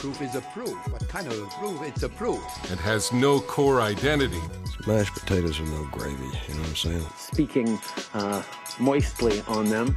[0.00, 0.74] Proof is a proof.
[0.90, 1.82] What kind of a proof?
[1.82, 2.40] It's a proof.
[2.72, 4.40] It has no core identity.
[4.86, 6.24] Mashed potatoes are no gravy.
[6.48, 7.06] You know what I'm saying?
[7.18, 7.78] Speaking
[8.14, 8.42] uh,
[8.78, 9.94] moistly on them.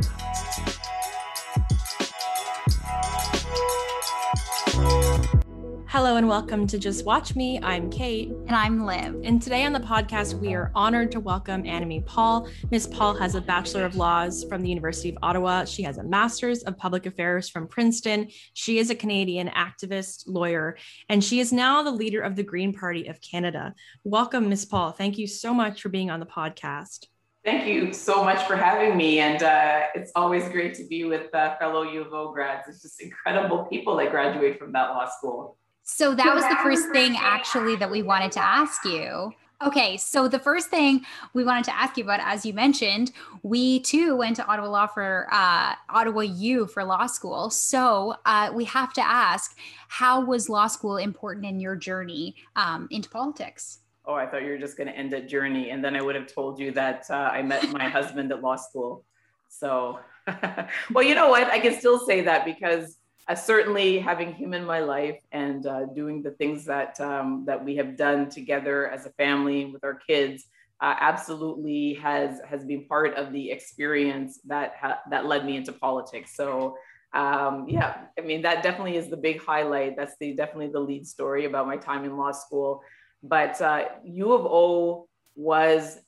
[5.93, 7.59] Hello and welcome to Just Watch Me.
[7.61, 8.29] I'm Kate.
[8.29, 9.21] And I'm Liv.
[9.23, 12.49] And today on the podcast, we are honored to welcome Annamie Paul.
[12.71, 15.66] Miss Paul has a Bachelor of Laws from the University of Ottawa.
[15.66, 18.27] She has a Master's of Public Affairs from Princeton.
[18.55, 20.79] She is a Canadian activist, lawyer,
[21.09, 23.75] and she is now the leader of the Green Party of Canada.
[24.03, 24.94] Welcome, Miss Paul.
[24.94, 27.05] Thank you so much for being on the podcast.
[27.45, 29.19] Thank you so much for having me.
[29.19, 32.67] And uh, it's always great to be with uh, fellow U of O grads.
[32.67, 35.59] It's just incredible people that graduate from that law school.
[35.84, 39.34] So that was the first thing actually that we wanted to ask you.
[39.66, 43.12] Okay, so the first thing we wanted to ask you about, as you mentioned,
[43.44, 47.50] we too went to Ottawa Law for uh, Ottawa U for law school.
[47.50, 52.88] So uh, we have to ask, how was law school important in your journey um,
[52.92, 53.80] into politics?
[54.06, 56.16] Oh, I thought you were just going to end at journey, and then I would
[56.16, 59.06] have told you that uh, I met my husband at law school.
[59.48, 60.00] So,
[60.92, 61.48] well, you know what?
[61.48, 65.85] I can still say that because uh, certainly having him in my life and uh,
[65.85, 69.95] doing the things that um, that we have done together as a family with our
[69.95, 70.45] kids
[70.81, 75.71] uh, absolutely has has been part of the experience that ha- that led me into
[75.71, 76.35] politics.
[76.35, 76.75] So
[77.13, 79.95] um, yeah, I mean that definitely is the big highlight.
[79.95, 82.81] That's the definitely the lead story about my time in law school.
[83.21, 85.99] But uh, U of O was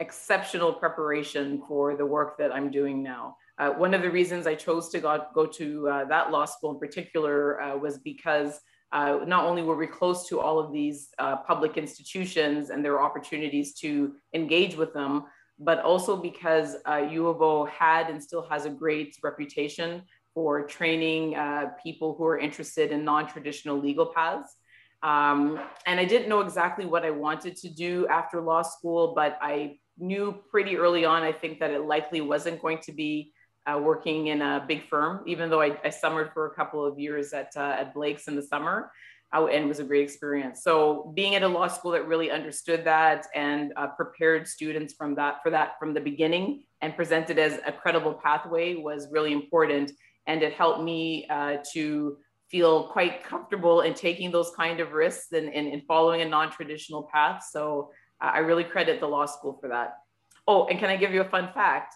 [0.00, 3.36] exceptional preparation for the work that I'm doing now.
[3.58, 6.70] Uh, one of the reasons I chose to go, go to uh, that law school
[6.72, 8.60] in particular uh, was because
[8.92, 12.92] uh, not only were we close to all of these uh, public institutions and there
[12.92, 15.24] were opportunities to engage with them,
[15.58, 16.76] but also because
[17.10, 21.34] U of O had and still has a great reputation for training
[21.82, 24.54] people who are interested in non-traditional legal paths.
[25.02, 29.36] Um, and I didn't know exactly what I wanted to do after law school, but
[29.42, 33.32] I knew pretty early on, I think that it likely wasn't going to be
[33.68, 36.98] uh, working in a big firm, even though I, I summered for a couple of
[36.98, 38.90] years at, uh, at Blake's in the summer.
[39.34, 40.62] Uh, and it was a great experience.
[40.62, 45.14] So being at a law school that really understood that and uh, prepared students from
[45.16, 49.92] that for that from the beginning and presented as a credible pathway was really important.
[50.26, 52.16] And it helped me uh, to
[52.50, 57.02] feel quite comfortable in taking those kind of risks and, and, and following a non-traditional
[57.12, 57.44] path.
[57.50, 57.90] So
[58.22, 59.98] uh, I really credit the law school for that.
[60.46, 61.94] Oh, and can I give you a fun fact?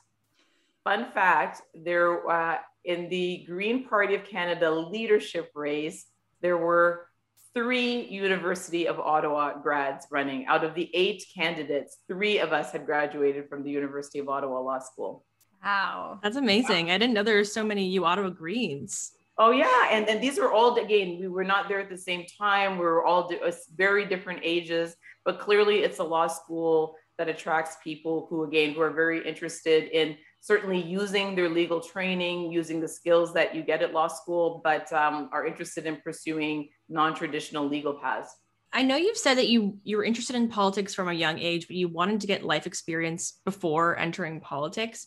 [0.85, 6.07] Fun fact, there uh, in the Green Party of Canada leadership race,
[6.41, 7.07] there were
[7.55, 10.47] three University of Ottawa grads running.
[10.47, 14.61] Out of the eight candidates, three of us had graduated from the University of Ottawa
[14.61, 15.25] Law School.
[15.65, 16.19] Wow.
[16.23, 16.91] That's amazing.
[16.91, 19.13] I didn't know there were so many U Ottawa Greens.
[19.39, 21.19] Oh yeah, and and these were all again.
[21.19, 22.73] We were not there at the same time.
[22.73, 23.41] We were all di-
[23.77, 24.95] very different ages,
[25.25, 29.85] but clearly it's a law school that attracts people who again who are very interested
[29.91, 34.61] in certainly using their legal training, using the skills that you get at law school,
[34.65, 38.35] but um, are interested in pursuing non-traditional legal paths.
[38.73, 41.67] I know you've said that you you were interested in politics from a young age,
[41.69, 45.07] but you wanted to get life experience before entering politics.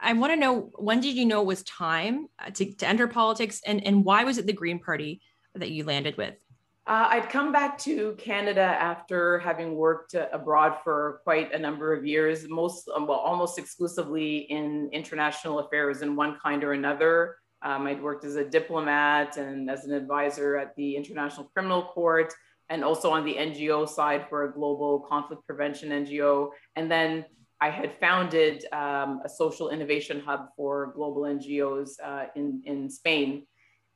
[0.00, 3.08] I want to know when did you know it was time uh, to, to enter
[3.08, 5.20] politics and, and why was it the Green Party
[5.56, 6.41] that you landed with?
[6.84, 11.92] Uh, I'd come back to Canada after having worked uh, abroad for quite a number
[11.92, 17.36] of years, most, um, well, almost exclusively in international affairs in one kind or another.
[17.62, 22.34] Um, I'd worked as a diplomat and as an advisor at the International Criminal Court,
[22.68, 26.50] and also on the NGO side for a global conflict prevention NGO.
[26.74, 27.24] And then
[27.60, 33.46] I had founded um, a social innovation hub for global NGOs uh, in, in Spain.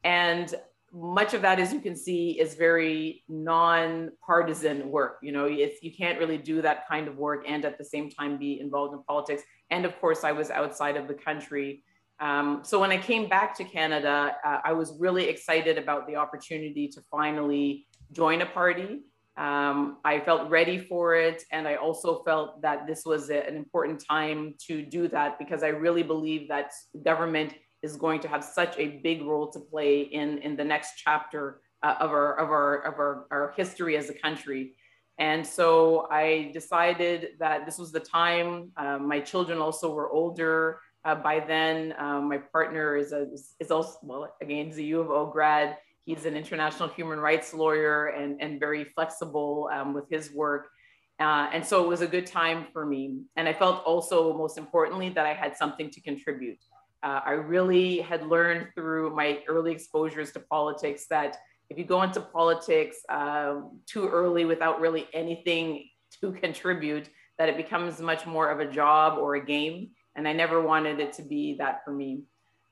[0.05, 0.55] And
[0.96, 5.19] much of that, as you can see, is very non-partisan work.
[5.22, 8.38] You know, you can't really do that kind of work and at the same time
[8.38, 9.43] be involved in politics.
[9.70, 11.84] And of course, I was outside of the country.
[12.19, 16.16] Um, so when I came back to Canada, uh, I was really excited about the
[16.16, 19.02] opportunity to finally join a party
[19.37, 21.42] um, I felt ready for it.
[21.52, 25.62] And I also felt that this was a, an important time to do that because
[25.62, 26.72] I really believe that
[27.04, 27.54] government
[27.87, 31.43] is going to have such a big role to play in, in the next chapter
[31.87, 34.62] uh, of, our, of, our, of our, our history as a country.
[35.19, 35.69] And so
[36.25, 38.50] I decided that this was the time.
[38.83, 40.56] Um, my children also were older
[41.06, 41.77] uh, by then.
[42.05, 43.23] Um, my partner is, a,
[43.62, 45.69] is also, well, again, he's a U of O grad.
[46.09, 50.65] He's an international human rights lawyer and, and very flexible um, with his work.
[51.19, 53.03] Uh, and so it was a good time for me.
[53.37, 56.62] And I felt also, most importantly, that I had something to contribute.
[57.06, 61.37] Uh, I really had learned through my early exposures to politics that
[61.70, 65.88] if you go into politics uh, too early without really anything
[66.20, 67.08] to contribute,
[67.38, 69.91] that it becomes much more of a job or a game.
[70.17, 72.23] And I never wanted it to be that for me.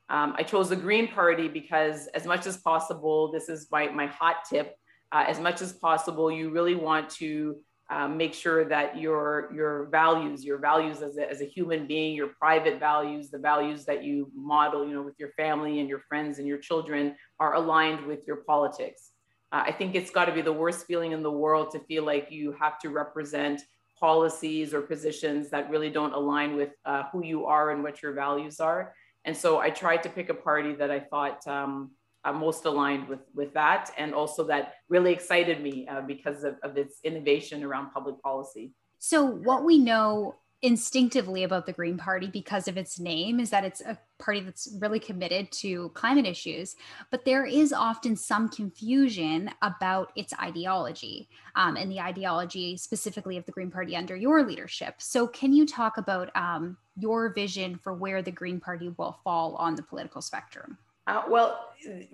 [0.09, 4.07] Um, I chose the Green Party because, as much as possible, this is my, my
[4.07, 4.75] hot tip,
[5.13, 7.55] uh, as much as possible, you really want to
[7.89, 12.15] um, make sure that your your values your values as a, as a human being
[12.15, 15.99] your private values the values that you model you know with your family and your
[15.99, 19.11] friends and your children are aligned with your politics.
[19.51, 22.03] Uh, i think it's got to be the worst feeling in the world to feel
[22.03, 23.61] like you have to represent
[23.99, 28.11] policies or positions that really don't align with uh, who you are and what your
[28.11, 28.93] values are.
[29.25, 31.91] And so i tried to pick a party that i thought um,
[32.25, 36.57] uh, most aligned with with that and also that really excited me uh, because of,
[36.63, 38.73] of its innovation around public policy.
[38.99, 43.63] So what we know instinctively about the green party because of its name is that
[43.63, 46.75] it's a party that's really committed to climate issues
[47.11, 53.45] but there is often some confusion about its ideology um, and the ideology specifically of
[53.45, 54.95] the green party under your leadership.
[54.97, 59.55] So can you talk about um, your vision for where the green party will fall
[59.57, 61.69] on the political spectrum uh, well,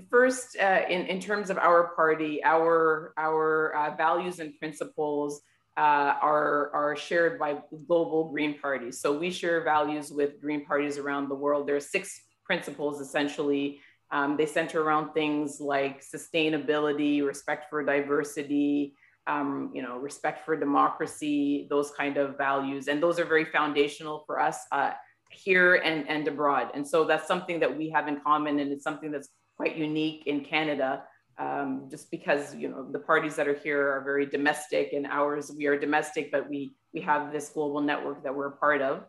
[0.09, 5.41] first, uh, in, in terms of our party, our, our uh, values and principles
[5.77, 7.57] uh, are, are shared by
[7.87, 8.99] global Green parties.
[8.99, 11.67] So we share values with Green parties around the world.
[11.67, 13.79] There are six principles essentially.
[14.11, 18.93] Um, they center around things like sustainability, respect for diversity,
[19.25, 22.89] um, you know, respect for democracy, those kind of values.
[22.89, 24.91] And those are very foundational for us uh,
[25.31, 26.71] here and, and abroad.
[26.73, 30.23] And so that's something that we have in common, and it's something that's quite unique
[30.27, 31.03] in Canada,
[31.37, 35.51] um, just because you know the parties that are here are very domestic, and ours
[35.57, 39.03] we are domestic, but we we have this global network that we're a part of.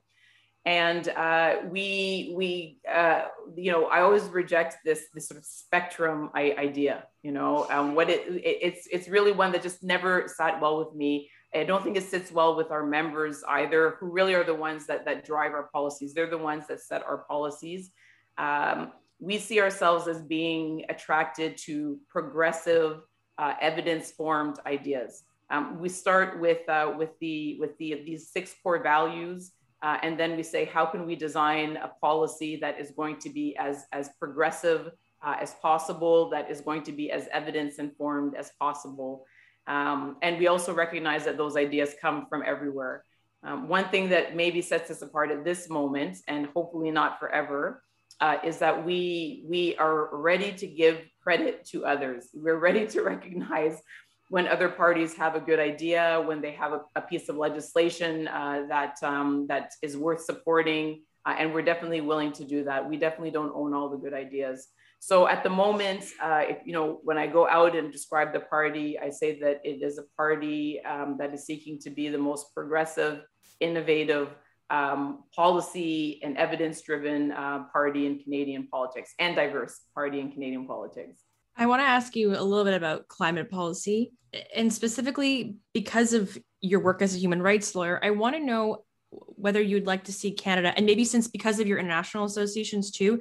[0.65, 3.25] And uh, we we uh,
[3.57, 7.05] you know I always reject this this sort of spectrum idea.
[7.23, 10.79] You know um, what it, it it's it's really one that just never sat well
[10.79, 14.45] with me I don't think it sits well with our members either, who really are
[14.45, 16.15] the ones that, that drive our policies.
[16.15, 17.91] They're the ones that set our policies.
[18.39, 23.01] Um, we see ourselves as being attracted to progressive,
[23.39, 25.25] uh, evidence-formed ideas.
[25.51, 29.53] Um, we start with uh, with the with the these six core values,
[29.83, 33.29] uh, and then we say, how can we design a policy that is going to
[33.29, 34.91] be as as progressive
[35.23, 39.25] uh, as possible, that is going to be as evidence-informed as possible.
[39.67, 43.05] Um, and we also recognize that those ideas come from everywhere.
[43.45, 47.83] Um, one thing that maybe sets us apart at this moment, and hopefully not forever,
[48.21, 52.29] uh, is that we we are ready to give credit to others.
[52.33, 53.81] We're ready to recognize
[54.29, 58.29] when other parties have a good idea, when they have a, a piece of legislation
[58.29, 62.89] uh, that um, that is worth supporting, uh, and we're definitely willing to do that.
[62.89, 64.69] We definitely don't own all the good ideas.
[65.05, 68.39] So at the moment, uh, if, you know, when I go out and describe the
[68.39, 72.19] party, I say that it is a party um, that is seeking to be the
[72.19, 73.23] most progressive,
[73.59, 74.29] innovative,
[74.71, 81.25] um, policy and evidence-driven uh, party in Canadian politics and diverse party in Canadian politics.
[81.57, 84.13] I want to ask you a little bit about climate policy,
[84.55, 88.85] and specifically because of your work as a human rights lawyer, I want to know
[89.11, 93.21] whether you'd like to see Canada, and maybe since because of your international associations too,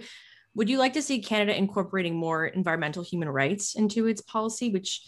[0.56, 5.02] would you like to see Canada incorporating more environmental human rights into its policy, which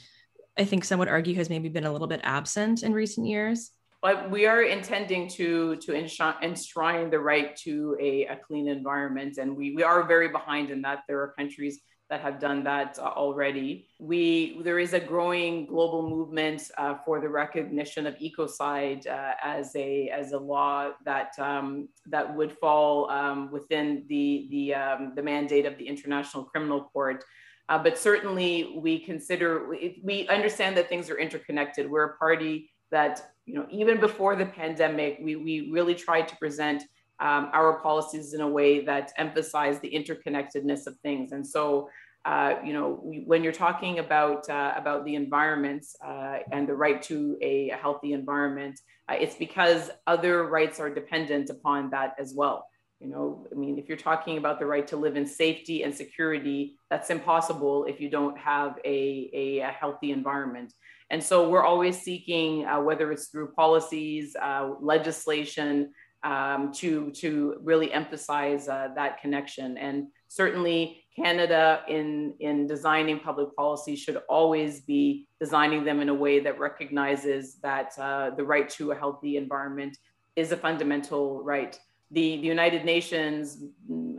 [0.58, 3.72] I think some would argue has maybe been a little bit absent in recent years?
[4.02, 9.56] But we are intending to to enshrine the right to a, a clean environment, and
[9.56, 11.04] we, we are very behind in that.
[11.08, 11.80] There are countries
[12.10, 13.88] that have done that uh, already.
[14.00, 19.76] We there is a growing global movement uh, for the recognition of ecocide uh, as
[19.76, 25.24] a as a law that um, that would fall um, within the the um, the
[25.24, 27.24] mandate of the International Criminal Court.
[27.70, 31.90] Uh, but certainly, we consider we understand that things are interconnected.
[31.90, 36.36] We're a party that you know even before the pandemic, we we really tried to
[36.36, 36.84] present
[37.20, 41.32] um, our policies in a way that emphasize the interconnectedness of things.
[41.32, 41.90] And so
[42.26, 46.74] uh, you know, we, when you're talking about uh, about the environment uh, and the
[46.74, 48.80] right to a, a healthy environment,
[49.10, 52.66] uh, it's because other rights are dependent upon that as well.
[53.02, 55.94] You know, I mean, if you're talking about the right to live in safety and
[55.94, 60.72] security, that's impossible if you don't have a, a, a healthy environment.
[61.10, 65.92] And so we're always seeking, uh, whether it's through policies, uh, legislation,
[66.24, 69.78] um, to, to really emphasize uh, that connection.
[69.78, 76.14] And certainly Canada in, in designing public policy should always be designing them in a
[76.14, 79.98] way that recognizes that uh, the right to a healthy environment
[80.36, 81.80] is a fundamental right.
[82.12, 83.64] The, the United Nations,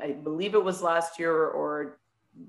[0.03, 1.99] I believe it was last year or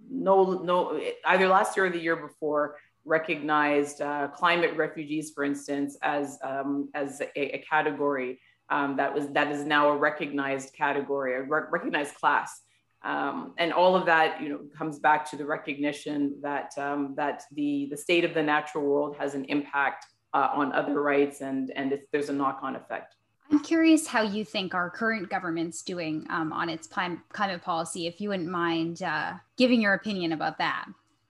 [0.10, 5.96] no, no, either last year or the year before, recognized uh, climate refugees, for instance,
[6.02, 11.36] as, um, as a, a category um, that was that is now a recognized category,
[11.36, 12.62] a re- recognized class.
[13.03, 17.43] Um, and all of that, you know, comes back to the recognition that um, that
[17.51, 21.72] the the state of the natural world has an impact uh, on other rights, and
[21.75, 23.15] and there's a knock-on effect.
[23.51, 28.07] I'm curious how you think our current government's doing um, on its climate policy.
[28.07, 30.86] If you wouldn't mind uh, giving your opinion about that.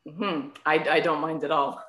[0.07, 0.49] Mm-hmm.
[0.65, 1.83] I, I, don't mind at all.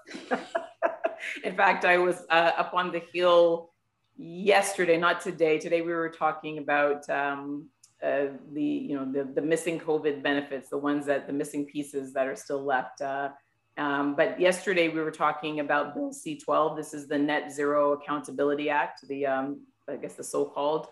[1.45, 3.71] In fact, I was uh, up on the hill
[4.19, 5.59] yesterday, not today.
[5.59, 7.69] Today we were talking about um,
[8.03, 12.13] uh, the you know the, the missing COVID benefits, the ones that the missing pieces
[12.15, 13.01] that are still left.
[13.01, 13.31] Uh,
[13.79, 16.77] um, but yesterday we were talking about Bill C12.
[16.77, 20.89] This is the Net Zero Accountability Act, the um, I guess the so-called,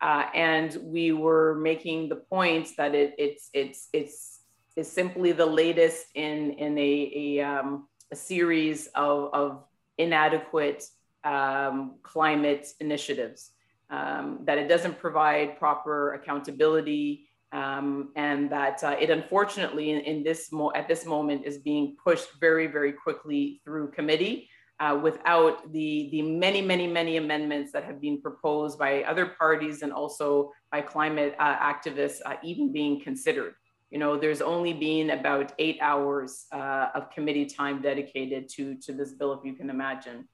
[0.00, 4.40] uh, and we were making the point that it, it's it's it's
[4.76, 9.64] is simply the latest in in a a, um, a series of, of
[9.98, 10.84] inadequate
[11.26, 13.50] um, climate initiatives,
[13.90, 20.22] um, that it doesn't provide proper accountability, um, and that uh, it unfortunately in, in
[20.22, 24.48] this at this moment is being pushed very very quickly through committee
[24.80, 29.82] uh, without the the many many many amendments that have been proposed by other parties
[29.82, 33.54] and also by climate uh, activists uh, even being considered.
[33.90, 38.92] You know, there's only been about eight hours uh, of committee time dedicated to to
[38.92, 40.28] this bill, if you can imagine.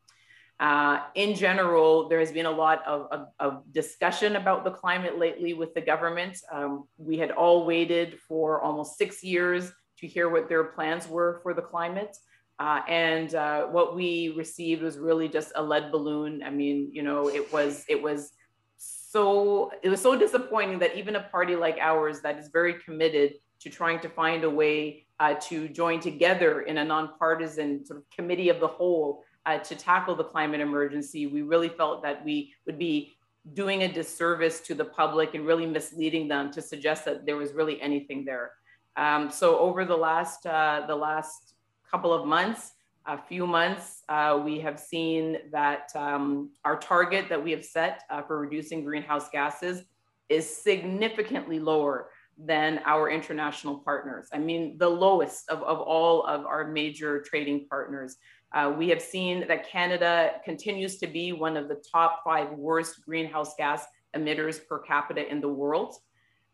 [0.62, 5.18] Uh, in general, there has been a lot of, of, of, discussion about the climate
[5.18, 6.38] lately with the government.
[6.52, 11.40] Um, we had all waited for almost six years to hear what their plans were
[11.42, 12.16] for the climate.
[12.60, 16.44] Uh, and uh, what we received was really just a lead balloon.
[16.44, 18.30] I mean, you know, it was it was
[18.76, 23.34] so it was so disappointing that even a party like ours that is very committed
[23.62, 28.04] to trying to find a way uh, to join together in a nonpartisan sort of
[28.10, 32.54] committee of the whole uh, to tackle the climate emergency, we really felt that we
[32.66, 33.12] would be
[33.54, 37.52] doing a disservice to the public and really misleading them to suggest that there was
[37.52, 38.52] really anything there.
[38.96, 41.54] Um, so over the last uh, the last
[41.90, 42.72] couple of months,
[43.06, 48.02] a few months, uh, we have seen that um, our target that we have set
[48.10, 49.82] uh, for reducing greenhouse gases
[50.28, 54.28] is significantly lower than our international partners.
[54.32, 58.16] I mean, the lowest of, of all of our major trading partners.
[58.54, 63.04] Uh, we have seen that Canada continues to be one of the top five worst
[63.04, 65.94] greenhouse gas emitters per capita in the world.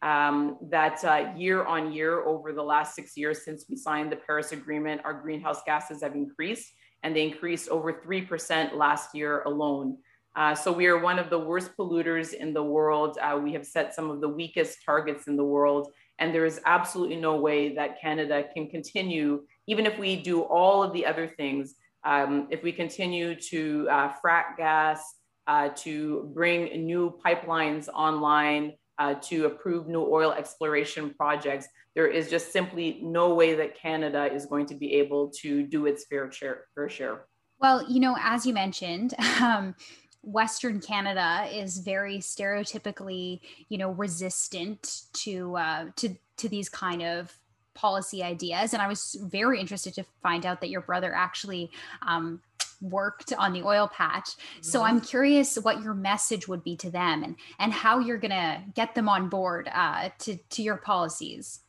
[0.01, 4.17] Um, that uh, year on year, over the last six years since we signed the
[4.17, 9.99] Paris Agreement, our greenhouse gases have increased, and they increased over 3% last year alone.
[10.37, 13.19] Uh, so we are one of the worst polluters in the world.
[13.21, 15.91] Uh, we have set some of the weakest targets in the world,
[16.21, 20.81] and there is absolutely no way that Canada can continue, even if we do all
[20.81, 21.75] of the other things,
[22.09, 25.15] um, if we continue to uh, frack gas,
[25.47, 32.31] uh, to bring new pipelines online, uh, to approve new oil exploration projects, there is
[32.31, 36.33] just simply no way that Canada is going to be able to do its fair
[36.33, 36.65] share.
[36.75, 37.27] Fair share.
[37.61, 39.75] Well, you know, as you mentioned, um,
[40.23, 47.39] Western Canada is very stereotypically, you know, resistant to uh, to to these kind of
[47.79, 48.75] policy ideas.
[48.75, 51.71] And I was very interested to find out that your brother actually
[52.07, 52.41] um,
[52.81, 54.31] worked on the oil patch.
[54.31, 54.63] Mm-hmm.
[54.63, 58.63] So I'm curious what your message would be to them and and how you're gonna
[58.75, 61.61] get them on board uh, to to your policies.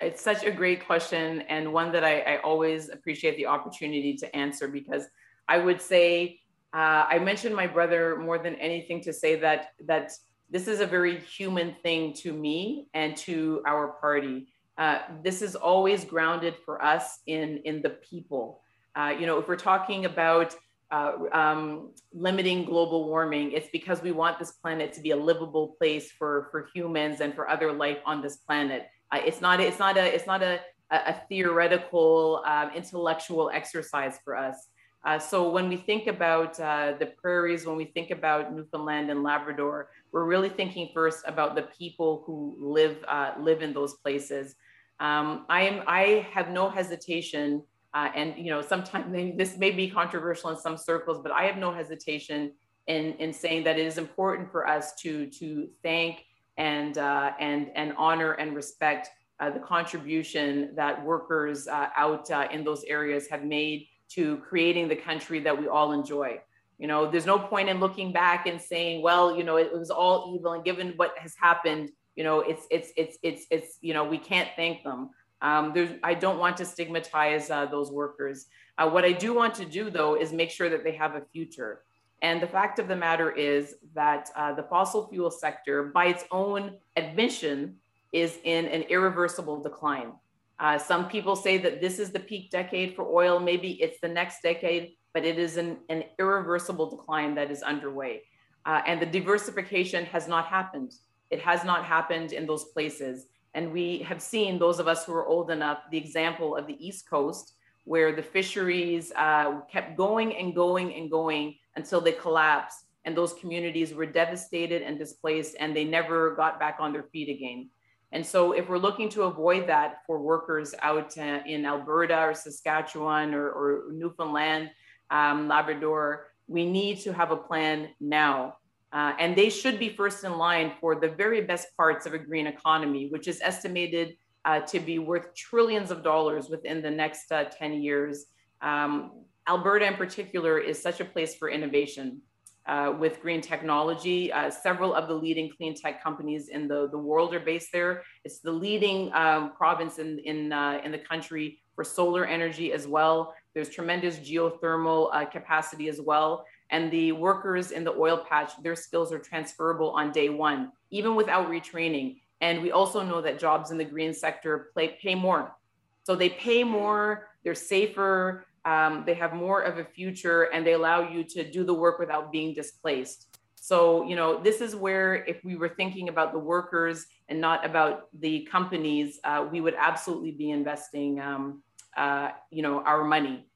[0.00, 4.36] It's such a great question and one that I, I always appreciate the opportunity to
[4.36, 5.04] answer because
[5.48, 6.40] I would say
[6.74, 10.12] uh, I mentioned my brother more than anything to say that that
[10.48, 14.46] this is a very human thing to me and to our party
[14.78, 18.60] uh, this is always grounded for us in, in the people.
[18.94, 20.54] Uh, you know, if we're talking about
[20.90, 25.76] uh, um, limiting global warming, it's because we want this planet to be a livable
[25.78, 28.86] place for, for humans and for other life on this planet.
[29.12, 34.36] Uh, it's not, it's not a, it's not a, a theoretical, um, intellectual exercise for
[34.36, 34.68] us.
[35.06, 39.22] Uh, so when we think about uh, the prairies, when we think about Newfoundland and
[39.22, 44.56] Labrador, we're really thinking first about the people who live uh, live in those places.
[45.00, 47.62] Um, I am I have no hesitation
[47.96, 49.06] Uh, and you know, sometimes
[49.40, 52.52] this may be controversial in some circles, but I have no hesitation
[52.86, 56.24] in, in saying that it is important for us to to thank
[56.58, 59.08] and uh, and and honor and respect
[59.40, 64.88] uh, the contribution that workers uh, out uh, in those areas have made to creating
[64.88, 66.38] the country that we all enjoy.
[66.78, 69.78] You know, there's no point in looking back and saying, well, you know, it, it
[69.78, 73.78] was all evil, and given what has happened, you know, it's it's it's it's it's
[73.80, 75.10] you know, we can't thank them.
[75.42, 78.46] Um, there's, I don't want to stigmatize uh, those workers.
[78.78, 81.22] Uh, what I do want to do, though, is make sure that they have a
[81.32, 81.82] future.
[82.22, 86.24] And the fact of the matter is that uh, the fossil fuel sector, by its
[86.30, 87.76] own admission,
[88.12, 90.12] is in an irreversible decline.
[90.58, 93.38] Uh, some people say that this is the peak decade for oil.
[93.38, 98.22] Maybe it's the next decade, but it is an, an irreversible decline that is underway.
[98.64, 100.92] Uh, and the diversification has not happened.
[101.30, 103.26] It has not happened in those places.
[103.54, 106.86] And we have seen, those of us who are old enough, the example of the
[106.86, 107.54] East Coast,
[107.84, 112.84] where the fisheries uh, kept going and going and going until they collapsed.
[113.04, 117.28] And those communities were devastated and displaced, and they never got back on their feet
[117.28, 117.70] again.
[118.12, 122.34] And so, if we're looking to avoid that for workers out uh, in Alberta or
[122.34, 124.70] Saskatchewan or, or Newfoundland,
[125.10, 128.56] um, Labrador, we need to have a plan now.
[128.92, 132.18] Uh, and they should be first in line for the very best parts of a
[132.18, 137.30] green economy, which is estimated uh, to be worth trillions of dollars within the next
[137.32, 138.26] uh, 10 years.
[138.62, 142.22] Um, Alberta, in particular, is such a place for innovation.
[142.68, 144.32] Uh, with green technology.
[144.32, 148.02] Uh, several of the leading clean tech companies in the, the world are based there.
[148.24, 152.88] It's the leading um, province in, in, uh, in the country for solar energy as
[152.88, 153.34] well.
[153.54, 156.44] There's tremendous geothermal uh, capacity as well.
[156.70, 161.14] And the workers in the oil patch, their skills are transferable on day one, even
[161.14, 162.16] without retraining.
[162.40, 165.54] And we also know that jobs in the green sector play, pay more.
[166.02, 170.72] So they pay more, they're safer, um, they have more of a future and they
[170.72, 173.38] allow you to do the work without being displaced.
[173.54, 177.64] So, you know, this is where if we were thinking about the workers and not
[177.64, 181.62] about the companies, uh, we would absolutely be investing, um,
[181.96, 183.46] uh, you know, our money.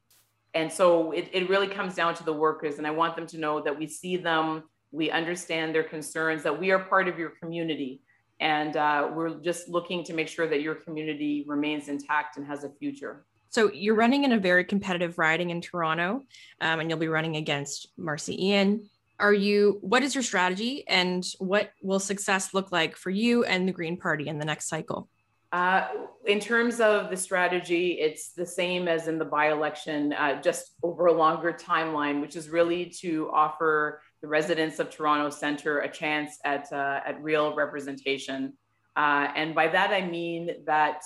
[0.54, 2.78] And so it, it really comes down to the workers.
[2.78, 6.58] And I want them to know that we see them, we understand their concerns, that
[6.58, 8.02] we are part of your community.
[8.40, 12.64] And uh, we're just looking to make sure that your community remains intact and has
[12.64, 13.24] a future.
[13.50, 16.22] So you're running in a very competitive riding in Toronto,
[16.60, 18.88] um, and you'll be running against Marci Ien.
[19.18, 19.78] Are you?
[19.82, 23.98] What is your strategy, and what will success look like for you and the Green
[23.98, 25.08] Party in the next cycle?
[25.52, 25.88] Uh,
[26.26, 31.06] in terms of the strategy, it's the same as in the by-election, uh, just over
[31.06, 36.38] a longer timeline, which is really to offer the residents of Toronto Centre a chance
[36.44, 38.52] at uh, at real representation.
[38.94, 41.02] Uh, and by that I mean that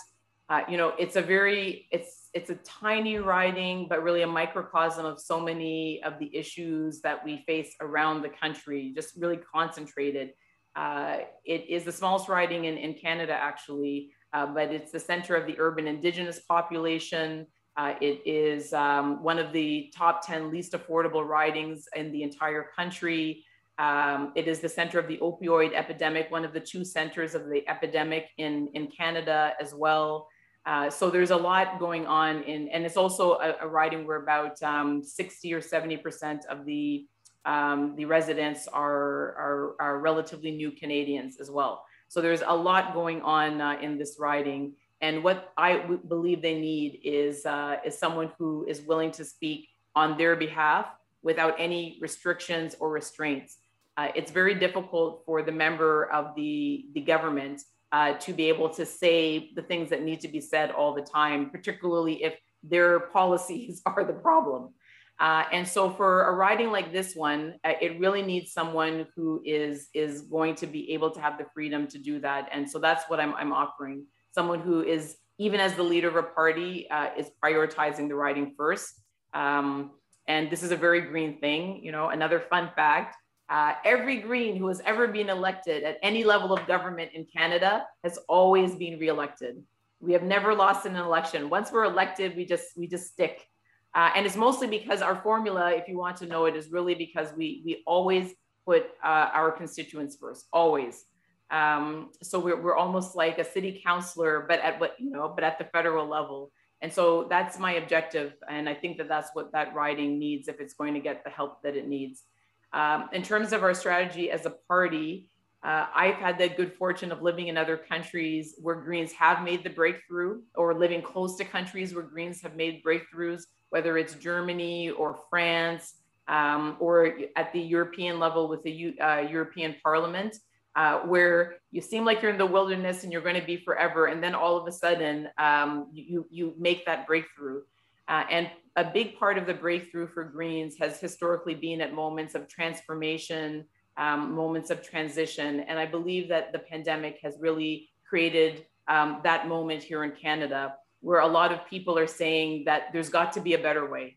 [0.50, 5.06] uh, you know it's a very it's it's a tiny riding but really a microcosm
[5.06, 10.30] of so many of the issues that we face around the country just really concentrated
[10.76, 15.46] it is the smallest riding in, in canada actually uh, but it's the center of
[15.46, 21.26] the urban indigenous population uh, it is um, one of the top 10 least affordable
[21.26, 23.44] ridings in the entire country
[23.78, 27.48] um, it is the center of the opioid epidemic, one of the two centers of
[27.48, 30.28] the epidemic in, in Canada as well.
[30.66, 34.22] Uh, so there's a lot going on in, and it's also a, a riding where
[34.22, 37.06] about um, 60 or 70% of the,
[37.44, 41.84] um, the residents are, are, are, relatively new Canadians as well.
[42.08, 44.74] So there's a lot going on uh, in this riding.
[45.00, 49.24] And what I w- believe they need is, uh, is someone who is willing to
[49.24, 50.86] speak on their behalf
[51.22, 53.58] without any restrictions or restraints.
[53.96, 57.62] Uh, it's very difficult for the member of the, the government
[57.92, 61.02] uh, to be able to say the things that need to be said all the
[61.02, 64.70] time, particularly if their policies are the problem.
[65.20, 69.40] Uh, and so for a riding like this one, uh, it really needs someone who
[69.44, 72.48] is is going to be able to have the freedom to do that.
[72.52, 74.06] And so that's what I'm, I'm offering.
[74.32, 78.54] Someone who is, even as the leader of a party, uh, is prioritizing the riding
[78.56, 79.00] first.
[79.32, 79.92] Um,
[80.26, 81.80] and this is a very green thing.
[81.84, 83.16] You know, another fun fact
[83.48, 87.86] uh, every Green who has ever been elected at any level of government in Canada
[88.02, 89.62] has always been reelected.
[90.00, 91.50] We have never lost an election.
[91.50, 93.46] Once we're elected, we just we just stick,
[93.94, 96.94] uh, and it's mostly because our formula, if you want to know it, is really
[96.94, 98.34] because we we always
[98.66, 101.04] put uh, our constituents first, always.
[101.50, 105.44] Um, so we're we're almost like a city councilor, but at what you know, but
[105.44, 106.50] at the federal level.
[106.82, 110.60] And so that's my objective, and I think that that's what that riding needs if
[110.60, 112.24] it's going to get the help that it needs.
[112.72, 115.30] Um, in terms of our strategy as a party,
[115.64, 119.64] Uh, I've had the good fortune of living in other countries where Greens have made
[119.64, 124.90] the breakthrough, or living close to countries where Greens have made breakthroughs, whether it's Germany
[124.90, 125.94] or France,
[126.28, 130.36] um, or at the European level with the U, uh, European Parliament,
[130.76, 134.06] uh, where you seem like you're in the wilderness and you're going to be forever,
[134.06, 137.62] and then all of a sudden um, you you make that breakthrough.
[138.06, 142.34] Uh, and a big part of the breakthrough for Greens has historically been at moments
[142.34, 143.64] of transformation
[143.96, 145.60] um, moments of transition.
[145.60, 150.74] And I believe that the pandemic has really created um, that moment here in Canada
[151.00, 154.16] where a lot of people are saying that there's got to be a better way.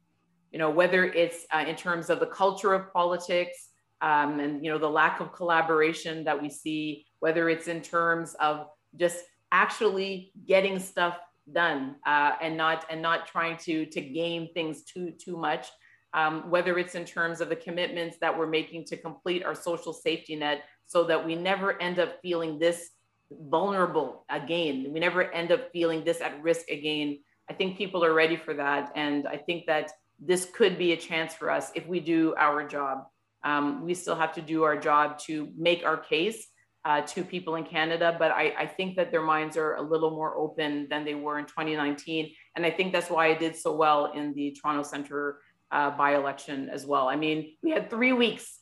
[0.51, 3.69] You know, whether it's uh, in terms of the culture of politics
[4.01, 8.35] um, and, you know, the lack of collaboration that we see, whether it's in terms
[8.39, 9.17] of just
[9.51, 11.17] actually getting stuff
[11.51, 15.67] done uh, and not and not trying to to game things too too much
[16.13, 19.93] um, whether it's in terms of the commitments that we're making to complete our social
[19.93, 22.89] safety net so that we never end up feeling this
[23.31, 24.87] vulnerable again.
[24.91, 27.19] We never end up feeling this at risk again.
[27.49, 28.91] I think people are ready for that.
[28.95, 32.67] And I think that this could be a chance for us if we do our
[32.67, 33.05] job.
[33.43, 36.47] Um, we still have to do our job to make our case
[36.85, 40.11] uh, to people in Canada, but I, I, think that their minds are a little
[40.11, 42.31] more open than they were in 2019.
[42.55, 45.39] And I think that's why I did so well in the Toronto Centre
[45.71, 47.07] uh, by election as well.
[47.07, 48.59] I mean, we had three weeks,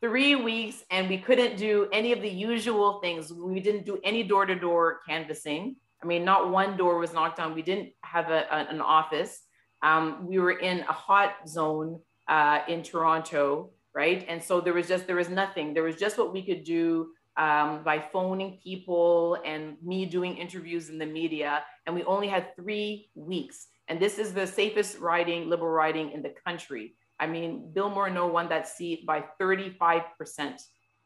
[0.00, 3.32] three weeks, and we couldn't do any of the usual things.
[3.32, 5.76] We didn't do any door to door canvassing.
[6.02, 7.54] I mean, not one door was knocked on.
[7.54, 9.40] We didn't have a, an office.
[9.82, 14.24] Um, we were in a hot zone uh, in Toronto, right?
[14.28, 15.74] And so there was just there was nothing.
[15.74, 20.88] There was just what we could do um, by phoning people and me doing interviews
[20.88, 21.64] in the media.
[21.86, 23.66] And we only had three weeks.
[23.92, 26.94] And this is the safest riding, liberal riding in the country.
[27.20, 30.02] I mean, Bill Morneau won that seat by 35%.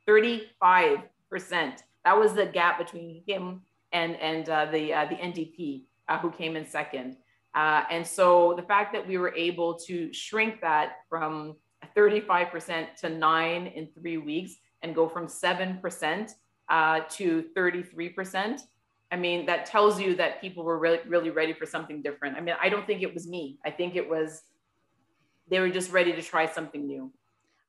[0.09, 1.03] 35%.
[2.05, 6.31] That was the gap between him and, and uh, the, uh, the NDP, uh, who
[6.31, 7.16] came in second.
[7.57, 11.57] Uh, and so the fact that we were able to shrink that from
[11.96, 16.31] 35% to nine in three weeks and go from 7%
[16.68, 18.61] uh, to 33%,
[19.11, 22.37] I mean, that tells you that people were really, really ready for something different.
[22.37, 23.59] I mean, I don't think it was me.
[23.64, 24.42] I think it was,
[25.49, 27.12] they were just ready to try something new.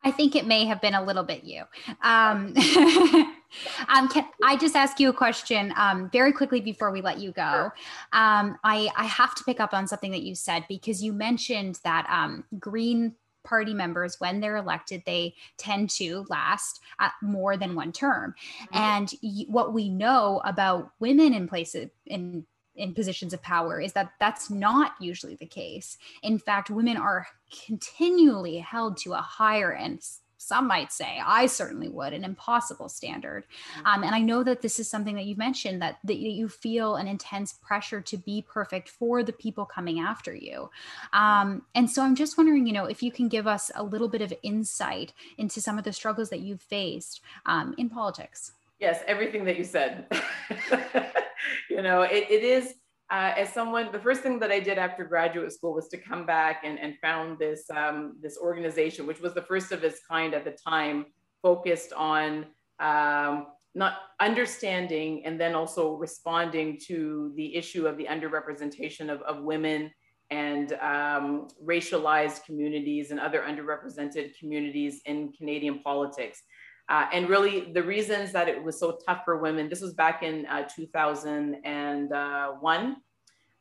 [0.04, 1.64] I think it may have been a little bit you.
[2.02, 2.54] Um,
[3.90, 7.32] um, can I just ask you a question um, very quickly before we let you
[7.32, 7.72] go?
[8.14, 11.80] Um, I, I have to pick up on something that you said because you mentioned
[11.84, 13.16] that um, green
[13.48, 16.82] party members, when they're elected, they tend to last
[17.22, 18.36] more than one term.
[18.62, 18.78] Mm-hmm.
[18.78, 23.94] And y- what we know about women in places in in positions of power is
[23.94, 25.98] that that's not usually the case.
[26.22, 27.26] In fact, women are
[27.66, 30.00] continually held to a higher and
[30.38, 33.44] some might say, I certainly would, an impossible standard.
[33.78, 33.88] Mm-hmm.
[33.88, 36.96] Um, and I know that this is something that you mentioned that, that you feel
[36.96, 40.70] an intense pressure to be perfect for the people coming after you.
[41.14, 44.08] Um, and so I'm just wondering, you know, if you can give us a little
[44.08, 48.54] bit of insight into some of the struggles that you've faced um, in politics.
[48.80, 50.06] Yes, everything that you said.
[51.70, 52.76] you know, it, it is
[53.10, 56.26] uh, as someone, the first thing that I did after graduate school was to come
[56.26, 60.34] back and, and found this, um, this organization, which was the first of its kind
[60.34, 61.06] at the time,
[61.42, 62.48] focused on
[62.80, 69.44] um, not understanding and then also responding to the issue of the underrepresentation of, of
[69.44, 69.92] women
[70.30, 76.42] and um, racialized communities and other underrepresented communities in Canadian politics.
[76.90, 80.24] Uh, and really, the reasons that it was so tough for women, this was back
[80.24, 82.96] in uh, 2001.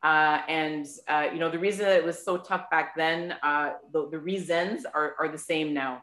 [0.03, 3.73] Uh, and, uh, you know, the reason that it was so tough back then, uh,
[3.91, 6.01] the, the, reasons are, are the same now.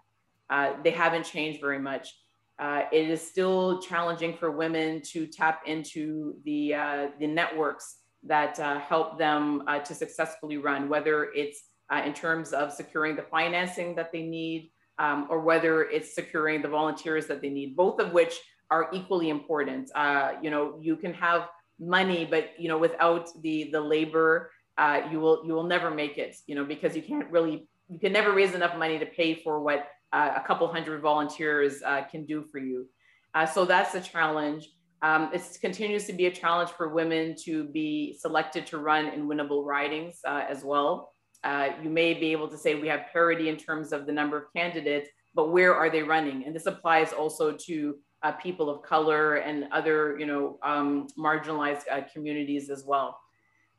[0.51, 2.15] Uh, they haven't changed very much.
[2.61, 6.75] it is still challenging for women to tap into the,
[7.19, 11.63] the networks that help them to successfully run, whether it's
[12.05, 16.69] in terms of securing the financing that they need, um, or whether it's securing the
[16.69, 18.35] volunteers that they need, both of which
[18.71, 19.91] are equally important.
[19.95, 25.03] Uh, you know, you can have money, but you know, without the the labor, uh,
[25.11, 26.37] you will you will never make it.
[26.47, 29.61] You know, because you can't really you can never raise enough money to pay for
[29.61, 32.87] what uh, a couple hundred volunteers uh, can do for you.
[33.35, 34.69] Uh, so that's a challenge.
[35.03, 39.29] Um, it continues to be a challenge for women to be selected to run in
[39.29, 41.14] winnable ridings uh, as well.
[41.45, 44.37] Uh, you may be able to say we have parity in terms of the number
[44.39, 46.45] of candidates, but where are they running?
[46.45, 51.83] And this applies also to uh, people of color and other, you know, um, marginalized
[51.93, 53.19] uh, communities as well.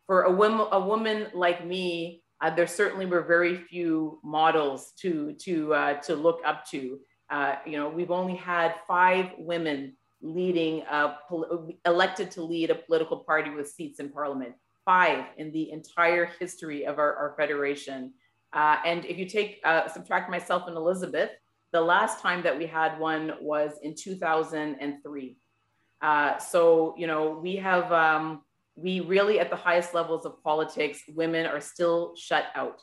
[0.06, 5.34] For a, woman, a woman like me, uh, there certainly were very few models to
[5.46, 7.00] to uh, to look up to.
[7.66, 10.84] you know, we've only had five women leading,
[11.86, 14.54] elected to lead a political party with seats in parliament.
[14.86, 18.14] Five in the entire history of our, our federation.
[18.54, 21.32] Uh, and if you take, uh, subtract myself and Elizabeth,
[21.74, 25.38] the last time that we had one was in 2003.
[26.02, 28.44] Uh, so, you know, we have, um,
[28.76, 32.82] we really at the highest levels of politics, women are still shut out.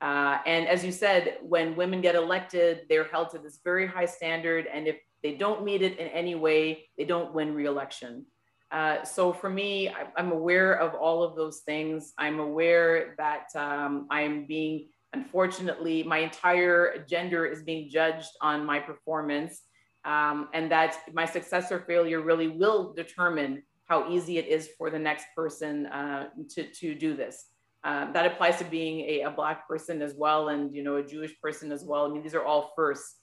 [0.00, 4.06] Uh, and as you said, when women get elected, they're held to this very high
[4.06, 4.66] standard.
[4.72, 8.24] And if they don't meet it in any way, they don't win reelection.
[8.70, 12.12] Uh, so for me, I, am aware of all of those things.
[12.18, 18.78] I'm aware that um, I'm being, unfortunately, my entire gender is being judged on my
[18.78, 19.62] performance.
[20.04, 24.88] Um, and that my success or failure really will determine how easy it is for
[24.88, 27.46] the next person uh, to, to do this.
[27.82, 31.02] Um, that applies to being a, a, black person as well, and you know a
[31.02, 32.06] Jewish person as well.
[32.06, 33.16] I mean, these are all firsts.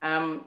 [0.00, 0.46] Um,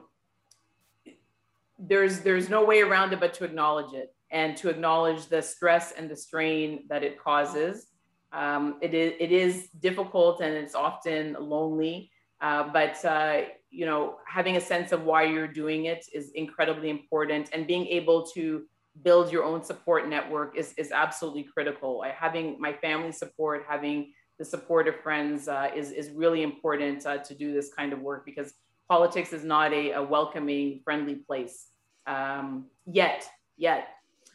[1.78, 5.92] there's there's no way around it but to acknowledge it and to acknowledge the stress
[5.92, 7.86] and the strain that it causes.
[8.32, 14.16] Um, it is it is difficult and it's often lonely, uh, but uh, you know
[14.26, 18.64] having a sense of why you're doing it is incredibly important, and being able to
[19.02, 22.04] build your own support network is, is absolutely critical.
[22.18, 27.18] having my family support, having the support of friends uh, is, is really important uh,
[27.18, 28.54] to do this kind of work because
[28.88, 31.68] politics is not a, a welcoming, friendly place
[32.06, 33.88] um, yet, yet.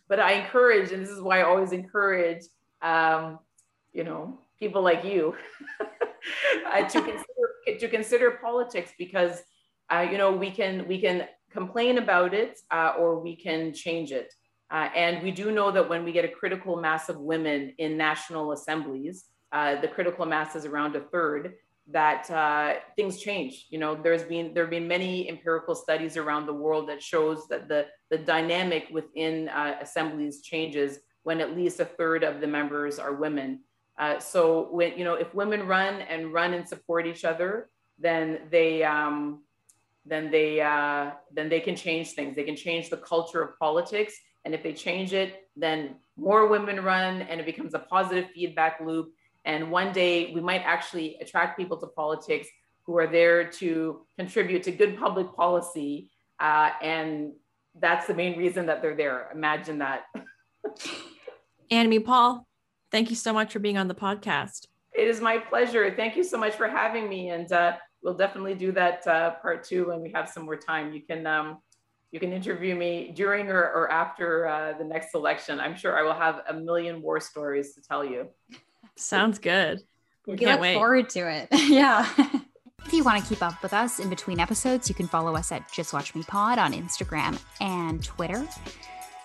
[0.07, 2.43] But I encourage, and this is why I always encourage,
[2.81, 3.39] um,
[3.93, 5.35] you know, people like you
[6.67, 9.41] uh, to consider to consider politics because,
[9.91, 14.11] uh, you know, we can we can complain about it uh, or we can change
[14.11, 14.33] it.
[14.71, 17.97] Uh, and we do know that when we get a critical mass of women in
[17.97, 21.53] national assemblies, uh, the critical mass is around a third,
[21.91, 23.67] that uh, things change.
[23.69, 27.47] You know, there's been there have been many empirical studies around the world that shows
[27.49, 32.47] that the the dynamic within uh, assemblies changes when at least a third of the
[32.47, 33.59] members are women.
[33.97, 38.39] Uh, so when you know if women run and run and support each other, then
[38.51, 39.41] they um,
[40.05, 42.35] then they uh, then they can change things.
[42.35, 44.13] They can change the culture of politics
[44.45, 48.79] and if they change it, then more women run and it becomes a positive feedback
[48.79, 49.11] loop.
[49.43, 52.47] And one day we might actually attract people to politics
[52.83, 56.11] who are there to contribute to good public policy.
[56.39, 57.33] Uh, and
[57.79, 59.29] that's the main reason that they're there.
[59.33, 60.03] Imagine that.
[61.71, 62.47] Annamie Paul,
[62.91, 64.67] thank you so much for being on the podcast.
[64.93, 65.93] It is my pleasure.
[65.95, 67.29] Thank you so much for having me.
[67.29, 70.93] And uh, we'll definitely do that uh, part two when we have some more time.
[70.93, 71.57] You can um,
[72.11, 75.59] you can interview me during or, or after uh, the next election.
[75.59, 78.29] I'm sure I will have a million war stories to tell you.
[78.95, 79.81] Sounds good.
[80.25, 80.75] We can't look wait.
[80.75, 81.49] forward to it.
[81.69, 82.07] yeah.
[82.85, 85.51] If you want to keep up with us in between episodes, you can follow us
[85.51, 88.47] at Just Watch Me Pod on Instagram and Twitter.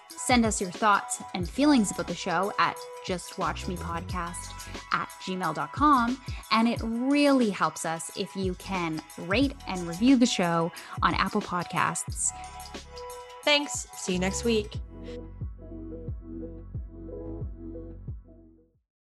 [0.09, 6.21] Send us your thoughts and feelings about the show at justwatchmepodcast at gmail.com.
[6.53, 11.41] And it really helps us if you can rate and review the show on Apple
[11.41, 12.33] Podcasts
[13.43, 13.89] Thanks.
[13.97, 14.77] See you next week.